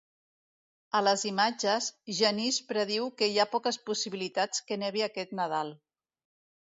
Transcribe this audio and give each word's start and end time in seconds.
A 0.99 1.01
les 1.07 1.25
imatges, 1.31 1.89
Janice 2.21 2.65
prediu 2.71 3.11
que 3.19 3.29
hi 3.31 3.37
ha 3.43 3.47
poques 3.55 3.79
possibilitats 3.91 4.65
que 4.71 4.79
nevi 4.85 5.05
aquest 5.09 5.37
Nadal. 5.43 5.71